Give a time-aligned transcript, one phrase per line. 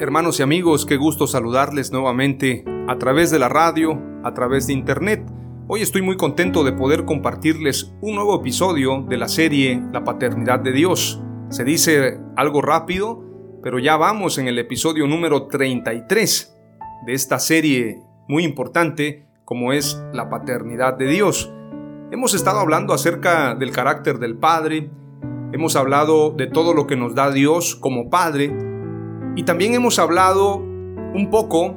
[0.00, 0.86] Hermanos y amigos?
[0.86, 5.30] Qué gusto saludarles nuevamente a través de la radio, a través de internet.
[5.66, 10.60] Hoy estoy muy contento de poder compartirles un nuevo episodio de la serie La Paternidad
[10.60, 11.20] de Dios.
[11.50, 13.22] Se dice algo rápido,
[13.62, 16.56] pero ya vamos en el episodio número 33
[17.04, 21.52] de esta serie muy importante como es la paternidad de Dios.
[22.10, 24.88] Hemos estado hablando acerca del carácter del Padre,
[25.52, 28.77] hemos hablado de todo lo que nos da Dios como Padre,
[29.38, 31.76] y también hemos hablado un poco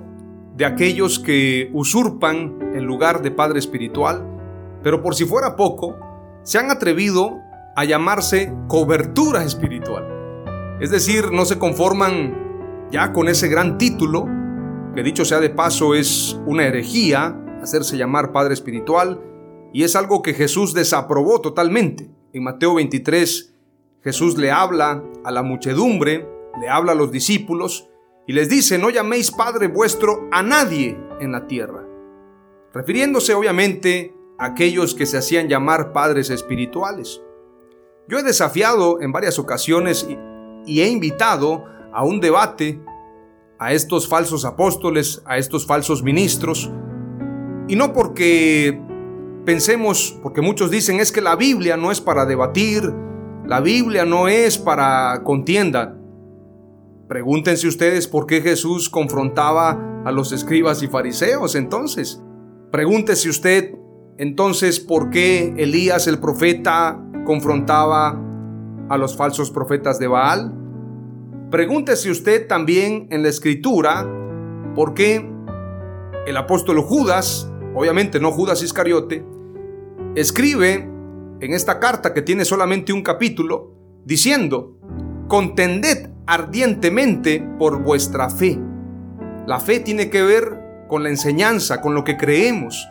[0.58, 4.26] de aquellos que usurpan el lugar de Padre Espiritual,
[4.82, 5.96] pero por si fuera poco,
[6.42, 7.38] se han atrevido
[7.76, 10.04] a llamarse cobertura espiritual.
[10.80, 14.26] Es decir, no se conforman ya con ese gran título,
[14.96, 19.22] que dicho sea de paso es una herejía, hacerse llamar Padre Espiritual,
[19.72, 22.10] y es algo que Jesús desaprobó totalmente.
[22.34, 23.54] En Mateo 23,
[24.04, 27.90] Jesús le habla a la muchedumbre le habla a los discípulos
[28.28, 31.86] y les dice, no llaméis Padre vuestro a nadie en la tierra,
[32.74, 37.22] refiriéndose obviamente a aquellos que se hacían llamar padres espirituales.
[38.08, 42.80] Yo he desafiado en varias ocasiones y, he invitado a un debate
[43.58, 46.72] a estos falsos apóstoles, a estos falsos ministros,
[47.68, 48.80] y no porque
[49.46, 52.92] pensemos, porque muchos dicen es que la Biblia no es para debatir,
[53.46, 56.01] la Biblia no es para contienda.
[57.12, 62.24] Pregúntense ustedes por qué Jesús confrontaba a los escribas y fariseos entonces.
[62.72, 63.76] Pregúntese usted
[64.18, 68.18] entonces por qué Elías el profeta confrontaba
[68.88, 70.54] a los falsos profetas de Baal.
[71.52, 74.08] Pregúntese usted también en la escritura
[74.74, 75.30] por qué
[76.26, 79.26] el apóstol Judas, obviamente no Judas Iscariote,
[80.16, 80.90] escribe
[81.42, 84.78] en esta carta que tiene solamente un capítulo, diciendo,
[85.28, 88.60] contended ardientemente por vuestra fe.
[89.48, 92.88] La fe tiene que ver con la enseñanza, con lo que creemos.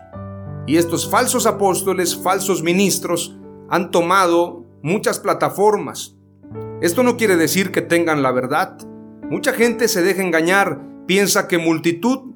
[0.67, 6.17] Y estos falsos apóstoles, falsos ministros, han tomado muchas plataformas.
[6.81, 8.77] Esto no quiere decir que tengan la verdad.
[9.29, 12.35] Mucha gente se deja engañar, piensa que multitud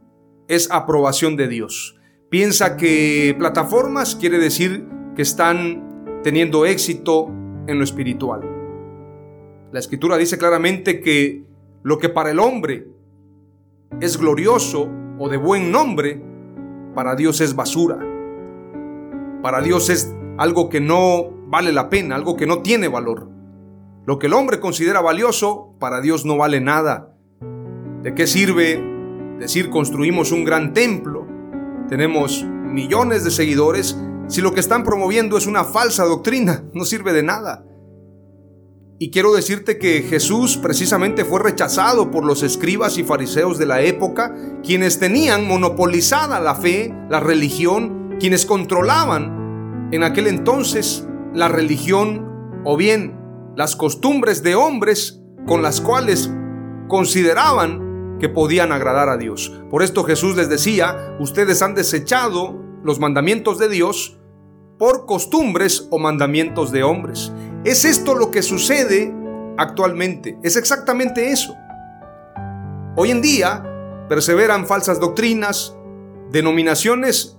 [0.48, 1.96] es aprobación de Dios.
[2.30, 7.28] Piensa que plataformas quiere decir que están teniendo éxito
[7.66, 8.53] en lo espiritual.
[9.74, 11.42] La escritura dice claramente que
[11.82, 12.86] lo que para el hombre
[14.00, 16.22] es glorioso o de buen nombre,
[16.94, 17.98] para Dios es basura.
[19.42, 23.28] Para Dios es algo que no vale la pena, algo que no tiene valor.
[24.06, 27.12] Lo que el hombre considera valioso, para Dios no vale nada.
[28.04, 28.80] ¿De qué sirve
[29.40, 31.26] decir construimos un gran templo?
[31.88, 33.98] Tenemos millones de seguidores
[34.28, 37.64] si lo que están promoviendo es una falsa doctrina, no sirve de nada.
[39.04, 43.82] Y quiero decirte que Jesús precisamente fue rechazado por los escribas y fariseos de la
[43.82, 52.62] época, quienes tenían monopolizada la fe, la religión, quienes controlaban en aquel entonces la religión
[52.64, 53.20] o bien
[53.54, 56.30] las costumbres de hombres con las cuales
[56.88, 59.52] consideraban que podían agradar a Dios.
[59.68, 64.18] Por esto Jesús les decía, ustedes han desechado los mandamientos de Dios
[64.78, 67.32] por costumbres o mandamientos de hombres.
[67.64, 69.10] ¿Es esto lo que sucede
[69.56, 70.38] actualmente?
[70.42, 71.56] Es exactamente eso.
[72.94, 73.64] Hoy en día
[74.06, 75.74] perseveran falsas doctrinas,
[76.30, 77.38] denominaciones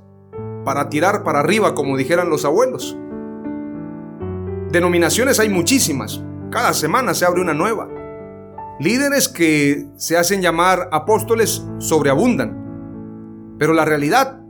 [0.63, 2.97] para tirar para arriba, como dijeran los abuelos.
[4.71, 6.23] Denominaciones hay muchísimas.
[6.49, 7.87] Cada semana se abre una nueva.
[8.79, 14.41] Líderes que se hacen llamar apóstoles sobreabundan, pero la realidad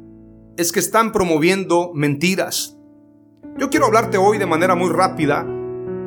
[0.56, 2.78] es que están promoviendo mentiras.
[3.57, 5.45] Yo quiero hablarte hoy de manera muy rápida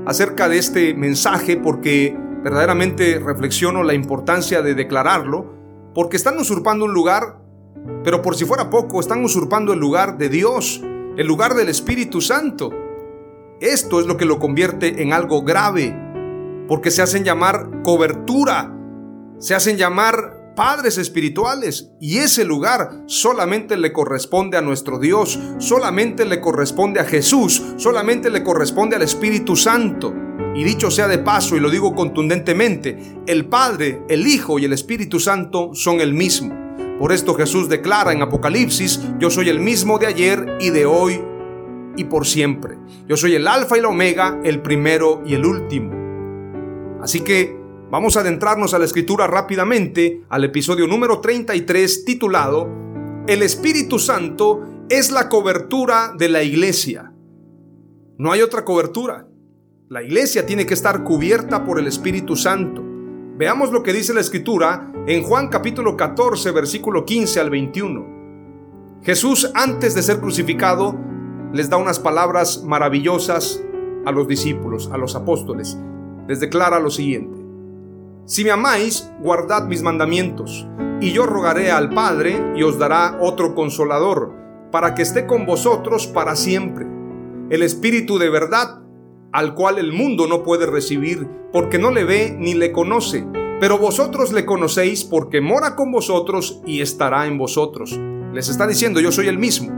[0.08, 5.52] acerca de este mensaje porque verdaderamente reflexiono la importancia de declararlo,
[5.94, 7.42] porque están usurpando un lugar,
[8.04, 10.82] pero por si fuera poco, están usurpando el lugar de Dios,
[11.18, 12.70] el lugar del Espíritu Santo.
[13.60, 15.94] Esto es lo que lo convierte en algo grave,
[16.68, 18.74] porque se hacen llamar cobertura,
[19.36, 26.24] se hacen llamar padres espirituales y ese lugar solamente le corresponde a nuestro Dios, solamente
[26.24, 30.12] le corresponde a Jesús, solamente le corresponde al Espíritu Santo.
[30.56, 34.72] Y dicho sea de paso, y lo digo contundentemente, el Padre, el Hijo y el
[34.72, 36.52] Espíritu Santo son el mismo.
[36.98, 41.22] Por esto Jesús declara en Apocalipsis, yo soy el mismo de ayer y de hoy
[41.96, 42.76] y por siempre.
[43.06, 45.92] Yo soy el Alfa y la Omega, el primero y el último.
[47.00, 47.57] Así que
[47.90, 52.68] vamos a adentrarnos a la escritura rápidamente, al episodio número 33 titulado
[53.26, 57.12] El Espíritu Santo es la cobertura de la iglesia.
[58.18, 59.28] No hay otra cobertura.
[59.88, 62.82] La iglesia tiene que estar cubierta por el Espíritu Santo.
[63.36, 68.18] Veamos lo que dice la escritura en Juan capítulo 14, versículo 15 al 21.
[69.02, 70.98] Jesús antes de ser crucificado
[71.52, 73.62] les da unas palabras maravillosas
[74.04, 75.78] a los discípulos, a los apóstoles.
[76.26, 77.37] Les declara lo siguiente.
[78.28, 80.68] Si me amáis, guardad mis mandamientos,
[81.00, 84.34] y yo rogaré al Padre y os dará otro consolador,
[84.70, 86.86] para que esté con vosotros para siempre.
[87.48, 88.82] El Espíritu de verdad
[89.32, 93.26] al cual el mundo no puede recibir, porque no le ve ni le conoce.
[93.60, 97.98] Pero vosotros le conocéis porque mora con vosotros y estará en vosotros.
[98.34, 99.70] Les está diciendo, yo soy el mismo.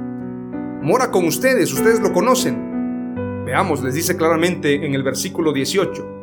[0.82, 3.44] Mora con ustedes, ustedes lo conocen.
[3.46, 6.19] Veamos, les dice claramente en el versículo 18.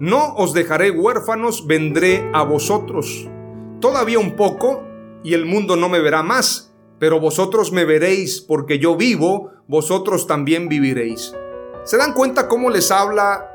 [0.00, 3.28] No os dejaré huérfanos, vendré a vosotros.
[3.80, 4.84] Todavía un poco,
[5.24, 10.28] y el mundo no me verá más, pero vosotros me veréis, porque yo vivo, vosotros
[10.28, 11.34] también viviréis.
[11.82, 13.52] ¿Se dan cuenta cómo les habla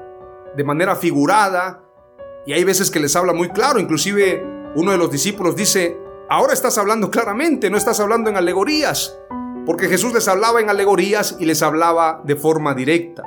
[0.56, 1.81] de manera figurada?
[2.46, 3.80] Y hay veces que les habla muy claro.
[3.80, 5.98] Inclusive uno de los discípulos dice,
[6.30, 9.18] ahora estás hablando claramente, no estás hablando en alegorías.
[9.66, 13.24] Porque Jesús les hablaba en alegorías y les hablaba de forma directa.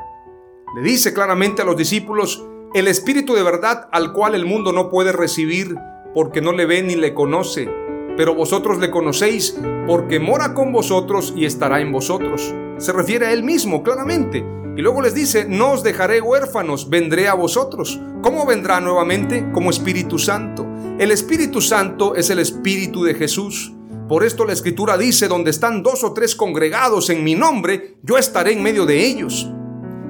[0.74, 4.90] Le dice claramente a los discípulos, el Espíritu de verdad al cual el mundo no
[4.90, 5.76] puede recibir
[6.12, 7.70] porque no le ve ni le conoce,
[8.18, 12.54] pero vosotros le conocéis porque mora con vosotros y estará en vosotros.
[12.76, 14.44] Se refiere a él mismo claramente.
[14.76, 17.98] Y luego les dice, no os dejaré huérfanos, vendré a vosotros.
[18.20, 19.50] ¿Cómo vendrá nuevamente?
[19.52, 20.66] Como Espíritu Santo.
[20.98, 23.72] El Espíritu Santo es el Espíritu de Jesús.
[24.06, 28.18] Por esto la Escritura dice, donde están dos o tres congregados en mi nombre, yo
[28.18, 29.50] estaré en medio de ellos.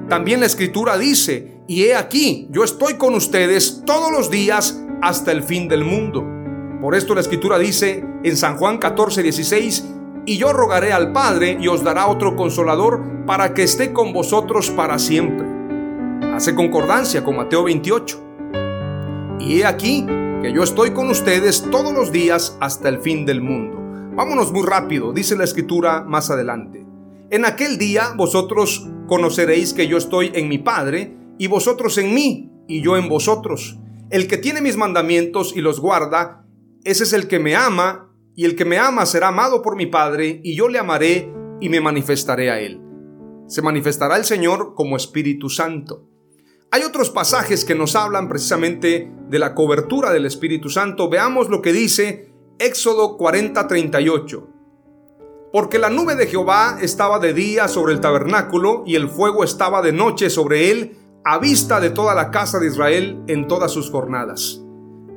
[0.09, 5.33] También la Escritura dice, y he aquí, yo estoy con ustedes todos los días hasta
[5.33, 6.25] el fin del mundo.
[6.81, 9.85] Por esto la Escritura dice en San Juan 14, 16,
[10.25, 14.71] y yo rogaré al Padre y os dará otro consolador para que esté con vosotros
[14.71, 15.45] para siempre.
[16.33, 18.23] Hace concordancia con Mateo 28.
[19.39, 20.05] Y he aquí
[20.41, 23.77] que yo estoy con ustedes todos los días hasta el fin del mundo.
[24.15, 26.85] Vámonos muy rápido, dice la escritura más adelante.
[27.29, 32.51] En aquel día vosotros conoceréis que yo estoy en mi Padre y vosotros en mí
[32.67, 33.77] y yo en vosotros.
[34.09, 36.45] El que tiene mis mandamientos y los guarda,
[36.83, 39.87] ese es el que me ama y el que me ama será amado por mi
[39.87, 42.79] Padre, y yo le amaré y me manifestaré a él.
[43.47, 46.07] Se manifestará el Señor como Espíritu Santo.
[46.69, 51.09] Hay otros pasajes que nos hablan precisamente de la cobertura del Espíritu Santo.
[51.09, 52.29] Veamos lo que dice
[52.59, 54.47] Éxodo 40:38.
[55.51, 59.81] Porque la nube de Jehová estaba de día sobre el tabernáculo y el fuego estaba
[59.81, 60.97] de noche sobre él,
[61.29, 64.61] a vista de toda la casa de Israel en todas sus jornadas.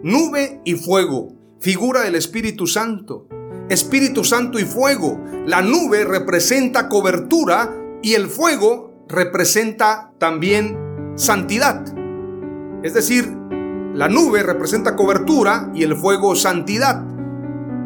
[0.03, 3.29] Nube y fuego figura del Espíritu Santo.
[3.69, 5.21] Espíritu Santo y fuego.
[5.47, 11.85] La nube representa cobertura y el fuego representa también santidad.
[12.83, 13.33] Es decir,
[13.95, 17.05] la nube representa cobertura y el fuego santidad.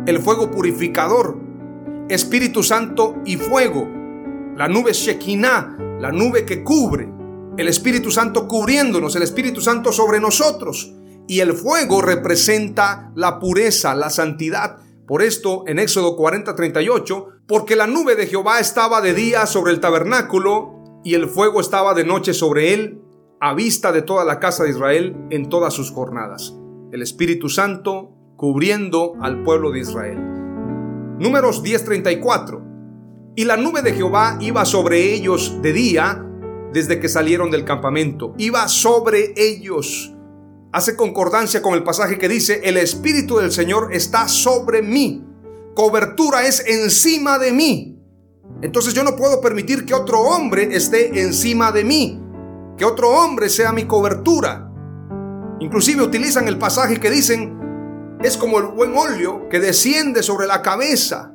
[0.06, 1.38] El fuego purificador.
[2.08, 3.86] Espíritu Santo y fuego.
[4.56, 7.13] La nube Shekinah, la nube que cubre.
[7.56, 10.92] El Espíritu Santo cubriéndonos, el Espíritu Santo sobre nosotros
[11.28, 14.78] y el fuego representa la pureza, la santidad.
[15.06, 19.78] Por esto, en Éxodo 40:38, porque la nube de Jehová estaba de día sobre el
[19.78, 23.00] tabernáculo y el fuego estaba de noche sobre él,
[23.40, 26.56] a vista de toda la casa de Israel en todas sus jornadas.
[26.90, 30.18] El Espíritu Santo cubriendo al pueblo de Israel.
[31.20, 32.62] Números 10:34.
[33.36, 36.24] Y la nube de Jehová iba sobre ellos de día
[36.74, 38.34] desde que salieron del campamento.
[38.36, 40.12] Iba sobre ellos
[40.72, 45.24] hace concordancia con el pasaje que dice, el Espíritu del Señor está sobre mí.
[45.76, 47.96] Cobertura es encima de mí.
[48.60, 52.20] Entonces yo no puedo permitir que otro hombre esté encima de mí,
[52.76, 54.68] que otro hombre sea mi cobertura.
[55.60, 57.56] Inclusive utilizan el pasaje que dicen,
[58.24, 61.32] es como el buen óleo que desciende sobre la cabeza,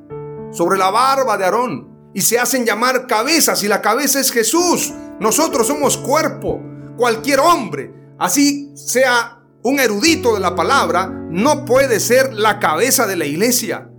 [0.51, 4.93] sobre la barba de Aarón, y se hacen llamar cabezas, y la cabeza es Jesús.
[5.19, 6.61] Nosotros somos cuerpo.
[6.97, 13.15] Cualquier hombre así sea un erudito de la palabra, no puede ser la cabeza de
[13.15, 13.89] la iglesia.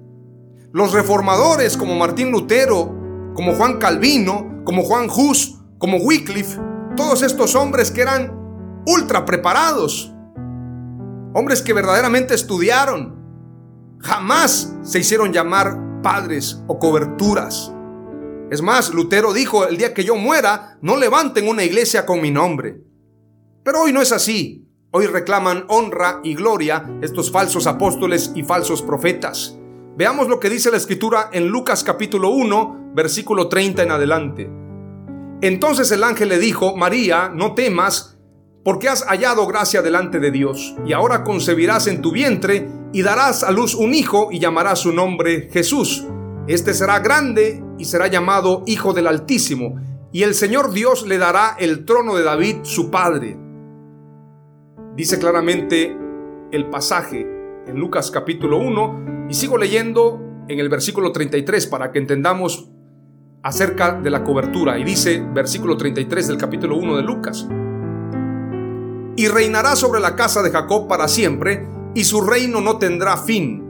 [0.72, 2.94] Los reformadores como Martín Lutero,
[3.34, 6.58] como Juan Calvino, como Juan Hus, como Wycliffe,
[6.96, 8.32] todos estos hombres que eran
[8.86, 10.14] ultra preparados,
[11.34, 13.18] hombres que verdaderamente estudiaron,
[13.98, 17.72] jamás se hicieron llamar padres o coberturas.
[18.50, 22.32] Es más, Lutero dijo, el día que yo muera, no levanten una iglesia con mi
[22.32, 22.82] nombre.
[23.62, 24.66] Pero hoy no es así.
[24.90, 29.56] Hoy reclaman honra y gloria estos falsos apóstoles y falsos profetas.
[29.96, 34.50] Veamos lo que dice la escritura en Lucas capítulo 1, versículo 30 en adelante.
[35.42, 38.18] Entonces el ángel le dijo, María, no temas,
[38.64, 43.44] porque has hallado gracia delante de Dios, y ahora concebirás en tu vientre y darás
[43.44, 46.04] a luz un hijo y llamarás su nombre Jesús.
[46.48, 49.80] Este será grande y será llamado Hijo del Altísimo,
[50.12, 53.38] y el Señor Dios le dará el trono de David, su padre
[55.00, 55.96] Dice claramente
[56.50, 57.20] el pasaje
[57.66, 62.68] en Lucas capítulo 1 y sigo leyendo en el versículo 33 para que entendamos
[63.42, 64.78] acerca de la cobertura.
[64.78, 67.48] Y dice versículo 33 del capítulo 1 de Lucas.
[69.16, 73.69] Y reinará sobre la casa de Jacob para siempre, y su reino no tendrá fin.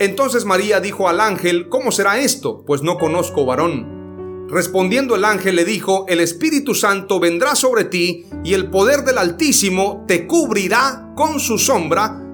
[0.00, 2.62] Entonces María dijo al ángel, ¿cómo será esto?
[2.64, 4.46] Pues no conozco varón.
[4.48, 9.18] Respondiendo el ángel le dijo, el Espíritu Santo vendrá sobre ti y el poder del
[9.18, 12.24] Altísimo te cubrirá con su sombra,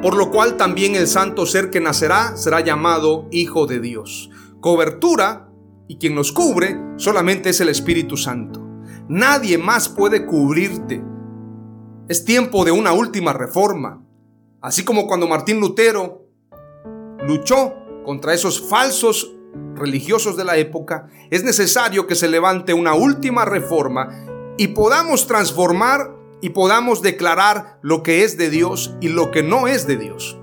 [0.00, 4.30] por lo cual también el santo ser que nacerá será llamado Hijo de Dios.
[4.60, 5.50] Cobertura
[5.88, 8.64] y quien nos cubre solamente es el Espíritu Santo.
[9.08, 11.02] Nadie más puede cubrirte.
[12.08, 14.06] Es tiempo de una última reforma.
[14.62, 16.29] Así como cuando Martín Lutero
[17.30, 19.36] luchó contra esos falsos
[19.76, 24.08] religiosos de la época, es necesario que se levante una última reforma
[24.58, 29.68] y podamos transformar y podamos declarar lo que es de Dios y lo que no
[29.68, 30.38] es de Dios.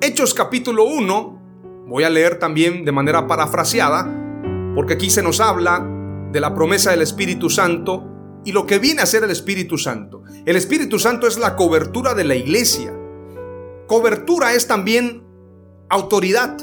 [0.00, 4.10] Hechos capítulo 1, voy a leer también de manera parafraseada,
[4.74, 5.86] porque aquí se nos habla
[6.32, 8.04] de la promesa del Espíritu Santo
[8.44, 10.22] y lo que viene a ser el Espíritu Santo.
[10.46, 12.94] El Espíritu Santo es la cobertura de la iglesia.
[13.86, 15.25] Cobertura es también
[15.88, 16.56] autoridad.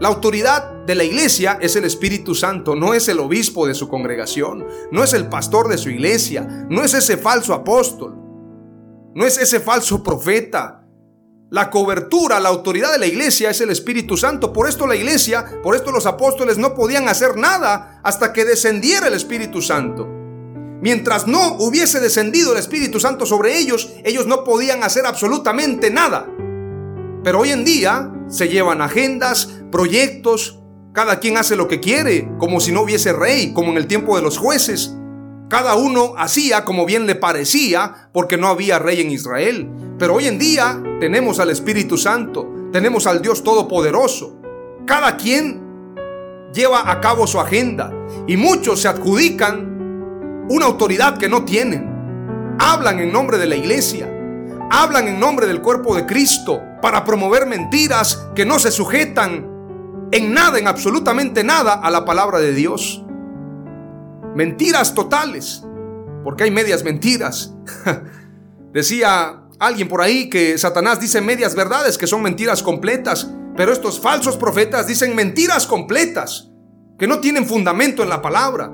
[0.00, 3.88] La autoridad de la iglesia es el Espíritu Santo, no es el obispo de su
[3.88, 8.14] congregación, no es el pastor de su iglesia, no es ese falso apóstol,
[9.14, 10.80] no es ese falso profeta.
[11.50, 14.52] La cobertura, la autoridad de la iglesia es el Espíritu Santo.
[14.52, 19.06] Por esto la iglesia, por esto los apóstoles no podían hacer nada hasta que descendiera
[19.06, 20.08] el Espíritu Santo.
[20.82, 26.26] Mientras no hubiese descendido el Espíritu Santo sobre ellos, ellos no podían hacer absolutamente nada.
[27.22, 30.60] Pero hoy en día se llevan agendas, proyectos,
[30.92, 34.16] cada quien hace lo que quiere, como si no hubiese rey, como en el tiempo
[34.16, 34.94] de los jueces.
[35.48, 39.68] Cada uno hacía como bien le parecía, porque no había rey en Israel.
[39.98, 44.40] Pero hoy en día tenemos al Espíritu Santo, tenemos al Dios Todopoderoso.
[44.86, 45.62] Cada quien
[46.54, 47.92] lleva a cabo su agenda
[48.28, 51.90] y muchos se adjudican una autoridad que no tienen.
[52.58, 54.08] Hablan en nombre de la iglesia,
[54.70, 59.50] hablan en nombre del cuerpo de Cristo para promover mentiras que no se sujetan
[60.12, 63.02] en nada, en absolutamente nada a la palabra de Dios.
[64.34, 65.64] Mentiras totales,
[66.22, 67.54] porque hay medias mentiras.
[68.72, 74.00] Decía alguien por ahí que Satanás dice medias verdades, que son mentiras completas, pero estos
[74.00, 76.50] falsos profetas dicen mentiras completas,
[76.98, 78.70] que no tienen fundamento en la palabra.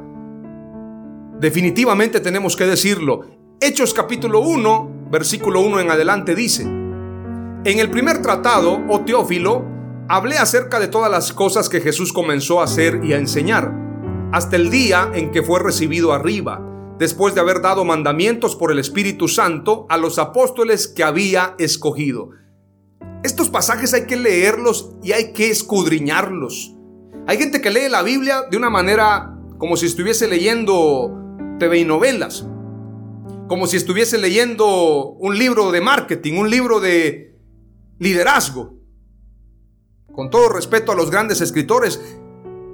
[1.39, 3.23] Definitivamente tenemos que decirlo.
[3.61, 9.67] Hechos capítulo 1, versículo 1 en adelante dice, en el primer tratado, oh Teófilo,
[10.09, 13.73] hablé acerca de todas las cosas que Jesús comenzó a hacer y a enseñar,
[14.33, 16.65] hasta el día en que fue recibido arriba,
[16.99, 22.31] después de haber dado mandamientos por el Espíritu Santo a los apóstoles que había escogido.
[23.23, 26.75] Estos pasajes hay que leerlos y hay que escudriñarlos.
[27.27, 31.11] Hay gente que lee la Biblia de una manera como si estuviese leyendo
[31.59, 32.47] TV y novelas,
[33.51, 37.37] como si estuviese leyendo un libro de marketing, un libro de
[37.99, 38.79] liderazgo.
[40.15, 42.01] Con todo respeto a los grandes escritores,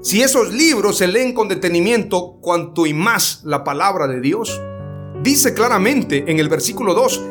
[0.03, 4.61] si esos libros se leen con detenimiento, cuanto y más la palabra de Dios,
[5.23, 7.23] dice claramente en el versículo 2,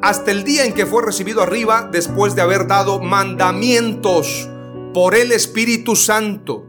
[0.00, 4.48] hasta el día en que fue recibido arriba después de haber dado mandamientos
[4.94, 6.68] por el Espíritu Santo.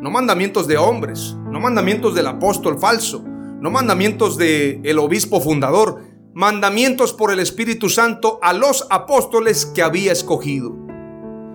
[0.00, 3.22] No mandamientos de hombres, no mandamientos del apóstol falso,
[3.62, 6.02] no mandamientos del el obispo fundador,
[6.34, 10.76] mandamientos por el Espíritu Santo a los apóstoles que había escogido.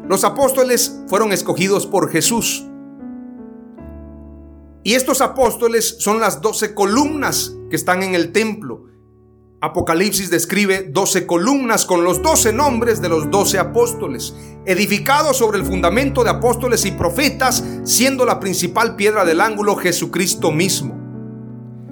[0.07, 2.65] Los apóstoles fueron escogidos por Jesús.
[4.83, 8.85] Y estos apóstoles son las doce columnas que están en el templo.
[9.59, 14.33] Apocalipsis describe doce columnas con los doce nombres de los doce apóstoles,
[14.65, 20.53] edificados sobre el fundamento de apóstoles y profetas, siendo la principal piedra del ángulo Jesucristo
[20.53, 20.96] mismo.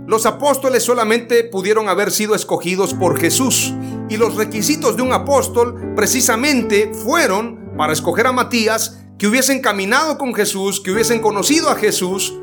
[0.07, 3.73] Los apóstoles solamente pudieron haber sido escogidos por Jesús
[4.07, 10.17] y los requisitos de un apóstol precisamente fueron para escoger a Matías que hubiesen caminado
[10.17, 12.37] con Jesús, que hubiesen conocido a Jesús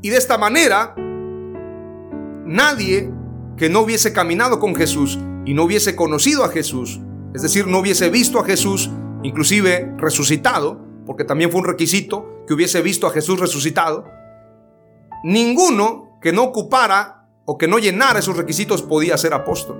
[0.00, 0.94] y de esta manera
[2.46, 3.10] nadie
[3.56, 7.00] que no hubiese caminado con Jesús y no hubiese conocido a Jesús,
[7.34, 8.90] es decir, no hubiese visto a Jesús,
[9.22, 14.06] inclusive resucitado, porque también fue un requisito que hubiese visto a Jesús resucitado,
[15.22, 19.76] ninguno que no ocupara o que no llenara esos requisitos podía ser apóstol.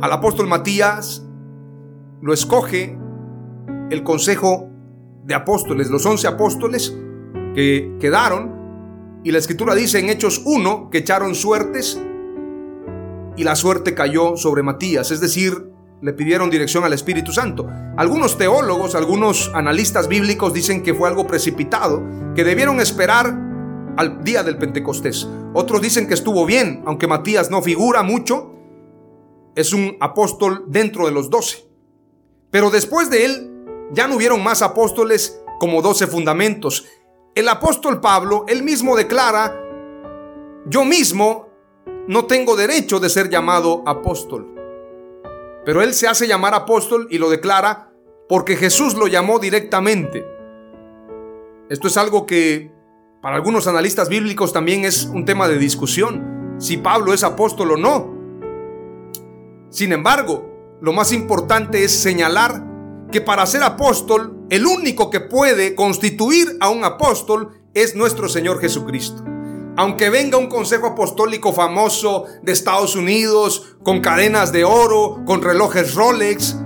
[0.00, 1.26] Al apóstol Matías
[2.22, 2.96] lo escoge
[3.90, 4.70] el consejo
[5.24, 6.96] de apóstoles, los once apóstoles
[7.56, 12.00] que quedaron, y la escritura dice en Hechos 1 que echaron suertes
[13.36, 17.68] y la suerte cayó sobre Matías, es decir, le pidieron dirección al Espíritu Santo.
[17.96, 22.00] Algunos teólogos, algunos analistas bíblicos dicen que fue algo precipitado,
[22.36, 23.49] que debieron esperar
[23.96, 25.28] al día del Pentecostés.
[25.54, 28.54] Otros dicen que estuvo bien, aunque Matías no figura mucho,
[29.54, 31.68] es un apóstol dentro de los doce.
[32.50, 33.50] Pero después de él
[33.92, 36.86] ya no hubieron más apóstoles como doce fundamentos.
[37.34, 39.56] El apóstol Pablo, él mismo declara,
[40.66, 41.48] yo mismo
[42.06, 44.54] no tengo derecho de ser llamado apóstol.
[45.64, 47.92] Pero él se hace llamar apóstol y lo declara
[48.28, 50.24] porque Jesús lo llamó directamente.
[51.68, 52.72] Esto es algo que
[53.20, 57.76] para algunos analistas bíblicos también es un tema de discusión, si Pablo es apóstol o
[57.76, 58.18] no.
[59.68, 62.64] Sin embargo, lo más importante es señalar
[63.12, 68.60] que para ser apóstol, el único que puede constituir a un apóstol es nuestro Señor
[68.60, 69.22] Jesucristo.
[69.76, 75.94] Aunque venga un consejo apostólico famoso de Estados Unidos, con cadenas de oro, con relojes
[75.94, 76.56] Rolex,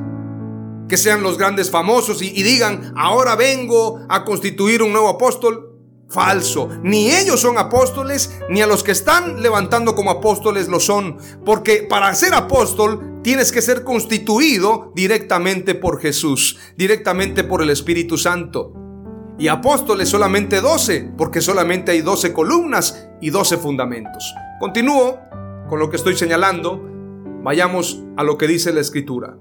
[0.88, 5.73] que sean los grandes famosos y, digan, ahora vengo a constituir un nuevo apóstol,
[6.14, 6.68] falso.
[6.82, 11.18] Ni ellos son apóstoles, ni a los que están levantando como apóstoles lo son.
[11.44, 18.16] Porque para ser apóstol tienes que ser constituido directamente por Jesús, directamente por el Espíritu
[18.16, 18.72] Santo.
[19.38, 24.32] Y apóstoles solamente 12, porque solamente hay 12 columnas y 12 fundamentos.
[24.60, 25.18] Continúo
[25.68, 26.80] con lo que estoy señalando.
[27.42, 29.36] Vayamos a lo que dice la Escritura.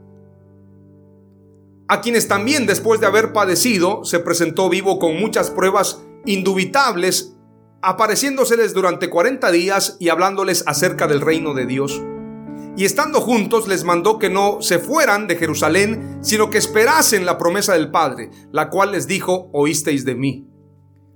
[1.88, 7.36] A quienes también después de haber padecido se presentó vivo con muchas pruebas indubitables,
[7.82, 12.02] apareciéndoseles durante 40 días y hablándoles acerca del reino de Dios.
[12.76, 17.38] Y estando juntos les mandó que no se fueran de Jerusalén, sino que esperasen la
[17.38, 20.48] promesa del Padre, la cual les dijo, oísteis de mí.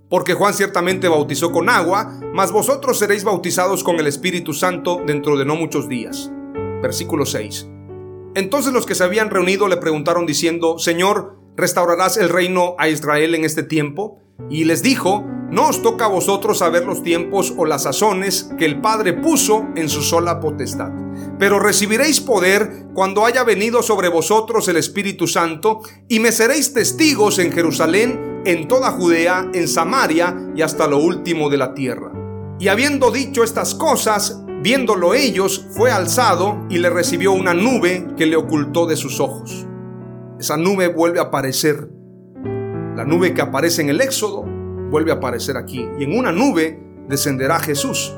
[0.09, 5.35] Porque Juan ciertamente bautizó con agua, mas vosotros seréis bautizados con el Espíritu Santo dentro
[5.35, 6.31] de no muchos días.
[6.81, 7.67] Versículo 6.
[8.35, 13.33] Entonces los que se habían reunido le preguntaron diciendo, Señor, ¿restaurarás el reino a Israel
[13.33, 14.21] en este tiempo?
[14.49, 18.65] Y les dijo, no os toca a vosotros saber los tiempos o las sazones que
[18.65, 20.91] el Padre puso en su sola potestad.
[21.39, 27.39] Pero recibiréis poder cuando haya venido sobre vosotros el Espíritu Santo, y me seréis testigos
[27.39, 32.11] en Jerusalén, en toda Judea, en Samaria y hasta lo último de la tierra.
[32.59, 38.25] Y habiendo dicho estas cosas, viéndolo ellos, fue alzado y le recibió una nube que
[38.25, 39.65] le ocultó de sus ojos.
[40.39, 41.89] Esa nube vuelve a aparecer
[42.97, 44.43] la nube que aparece en el Éxodo
[44.89, 45.87] vuelve a aparecer aquí.
[45.99, 48.11] Y en una nube descenderá Jesús.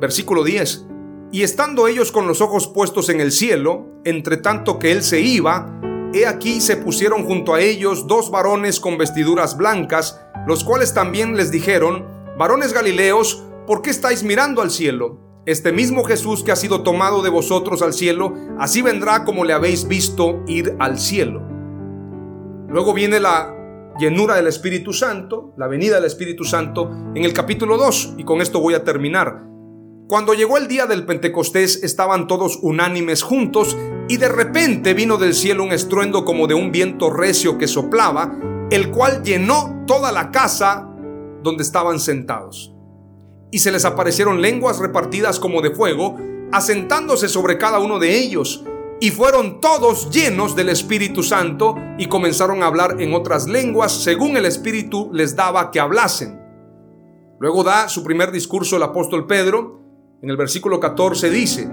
[0.00, 0.86] Versículo 10.
[1.32, 5.20] Y estando ellos con los ojos puestos en el cielo, entre tanto que él se
[5.20, 5.80] iba,
[6.14, 11.36] he aquí se pusieron junto a ellos dos varones con vestiduras blancas, los cuales también
[11.36, 12.06] les dijeron,
[12.38, 15.18] varones galileos, ¿por qué estáis mirando al cielo?
[15.44, 19.54] Este mismo Jesús que ha sido tomado de vosotros al cielo, así vendrá como le
[19.54, 21.42] habéis visto ir al cielo.
[22.68, 23.57] Luego viene la
[23.98, 28.40] llenura del Espíritu Santo, la venida del Espíritu Santo, en el capítulo 2, y con
[28.40, 29.44] esto voy a terminar.
[30.08, 33.76] Cuando llegó el día del Pentecostés estaban todos unánimes juntos
[34.08, 38.38] y de repente vino del cielo un estruendo como de un viento recio que soplaba,
[38.70, 40.88] el cual llenó toda la casa
[41.42, 42.74] donde estaban sentados.
[43.50, 46.16] Y se les aparecieron lenguas repartidas como de fuego,
[46.52, 48.64] asentándose sobre cada uno de ellos.
[49.00, 54.36] Y fueron todos llenos del Espíritu Santo y comenzaron a hablar en otras lenguas según
[54.36, 56.40] el Espíritu les daba que hablasen.
[57.38, 59.80] Luego da su primer discurso el apóstol Pedro.
[60.20, 61.70] En el versículo 14 dice,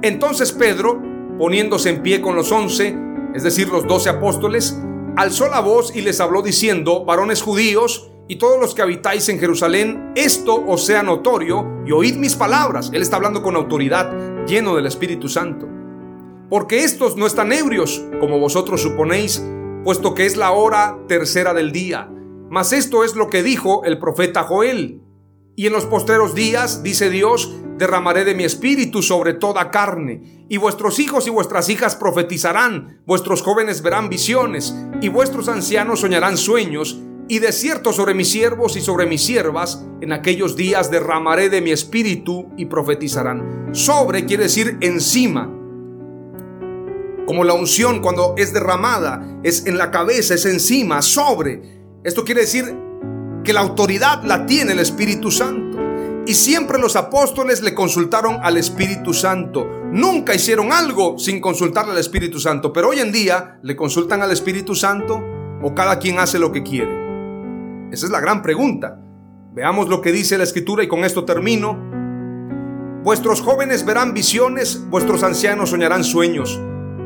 [0.00, 1.02] Entonces Pedro,
[1.38, 2.96] poniéndose en pie con los once,
[3.34, 4.80] es decir, los doce apóstoles,
[5.16, 9.38] alzó la voz y les habló diciendo, varones judíos y todos los que habitáis en
[9.38, 12.90] Jerusalén, esto os sea notorio y oíd mis palabras.
[12.94, 15.77] Él está hablando con autoridad, lleno del Espíritu Santo.
[16.50, 19.44] Porque estos no están ebrios, como vosotros suponéis,
[19.84, 22.10] puesto que es la hora tercera del día.
[22.50, 25.02] Mas esto es lo que dijo el profeta Joel.
[25.56, 30.56] Y en los postreros días, dice Dios, derramaré de mi espíritu sobre toda carne, y
[30.56, 37.00] vuestros hijos y vuestras hijas profetizarán, vuestros jóvenes verán visiones, y vuestros ancianos soñarán sueños,
[37.28, 41.60] y de cierto sobre mis siervos y sobre mis siervas, en aquellos días derramaré de
[41.60, 43.70] mi espíritu y profetizarán.
[43.72, 45.57] Sobre quiere decir encima.
[47.28, 51.60] Como la unción cuando es derramada, es en la cabeza, es encima, sobre.
[52.02, 52.74] Esto quiere decir
[53.44, 55.76] que la autoridad la tiene el Espíritu Santo.
[56.26, 59.68] Y siempre los apóstoles le consultaron al Espíritu Santo.
[59.92, 62.72] Nunca hicieron algo sin consultarle al Espíritu Santo.
[62.72, 65.22] Pero hoy en día, ¿le consultan al Espíritu Santo
[65.62, 67.90] o cada quien hace lo que quiere?
[67.92, 69.02] Esa es la gran pregunta.
[69.52, 71.78] Veamos lo que dice la escritura y con esto termino.
[73.04, 76.58] Vuestros jóvenes verán visiones, vuestros ancianos soñarán sueños.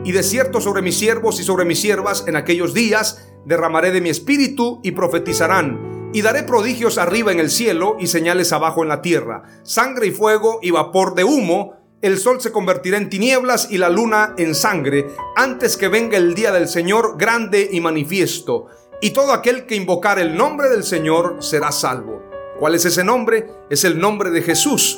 [0.04, 4.00] Y de cierto sobre mis siervos y sobre mis siervas en aquellos días derramaré de
[4.00, 6.10] mi espíritu y profetizarán.
[6.12, 10.10] Y daré prodigios arriba en el cielo y señales abajo en la tierra, sangre y
[10.10, 11.74] fuego y vapor de humo.
[12.02, 16.34] El sol se convertirá en tinieblas y la luna en sangre, antes que venga el
[16.34, 18.66] día del Señor grande y manifiesto
[19.04, 22.22] y todo aquel que invocar el nombre del Señor será salvo.
[22.60, 23.50] ¿Cuál es ese nombre?
[23.68, 24.96] Es el nombre de Jesús.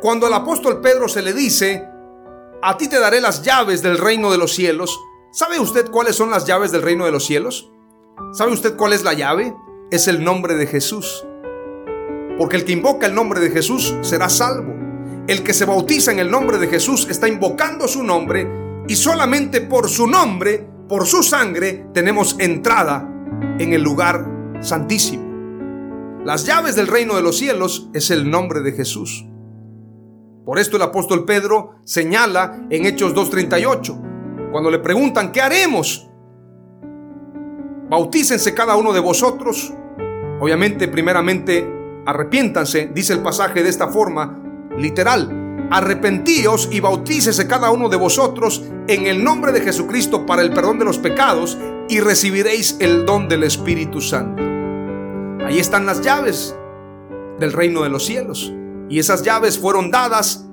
[0.00, 1.88] Cuando al apóstol Pedro se le dice,
[2.62, 5.00] a ti te daré las llaves del reino de los cielos,
[5.32, 7.72] ¿sabe usted cuáles son las llaves del reino de los cielos?
[8.32, 9.52] ¿Sabe usted cuál es la llave?
[9.90, 11.26] Es el nombre de Jesús.
[12.38, 14.72] Porque el que invoca el nombre de Jesús será salvo.
[15.26, 18.48] El que se bautiza en el nombre de Jesús está invocando su nombre
[18.86, 23.08] y solamente por su nombre, por su sangre, tenemos entrada
[23.58, 24.24] en el lugar
[24.60, 26.22] santísimo.
[26.24, 29.26] Las llaves del reino de los cielos es el nombre de Jesús.
[30.44, 36.10] Por esto el apóstol Pedro señala en Hechos 2.38, cuando le preguntan, ¿qué haremos?
[37.88, 39.72] Bautícense cada uno de vosotros.
[40.40, 41.64] Obviamente, primeramente,
[42.04, 45.68] arrepiéntanse, dice el pasaje de esta forma, literal.
[45.70, 50.80] Arrepentíos y bautícese cada uno de vosotros en el nombre de Jesucristo para el perdón
[50.80, 51.56] de los pecados
[51.88, 54.42] y recibiréis el don del Espíritu Santo.
[55.46, 56.56] Ahí están las llaves
[57.38, 58.52] del reino de los cielos.
[58.92, 60.44] Y esas llaves fueron dadas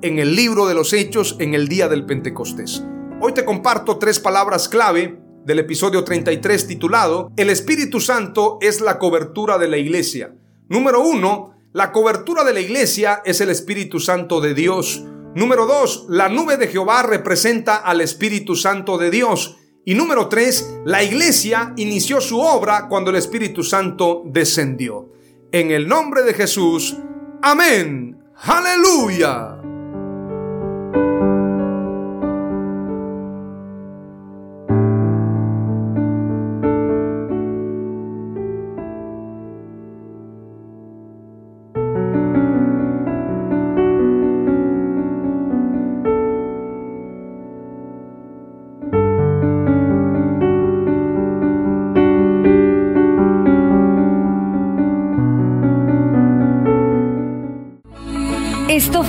[0.00, 2.84] en el libro de los Hechos en el día del Pentecostés.
[3.20, 9.00] Hoy te comparto tres palabras clave del episodio 33 titulado El Espíritu Santo es la
[9.00, 10.32] cobertura de la iglesia.
[10.68, 15.02] Número uno, la cobertura de la iglesia es el Espíritu Santo de Dios.
[15.34, 19.56] Número dos, la nube de Jehová representa al Espíritu Santo de Dios.
[19.84, 25.10] Y número tres, la iglesia inició su obra cuando el Espíritu Santo descendió.
[25.50, 26.96] En el nombre de Jesús,
[27.42, 28.16] amén.
[28.36, 29.59] Aleluya.